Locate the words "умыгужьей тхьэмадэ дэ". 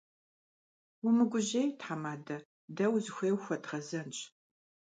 1.07-2.85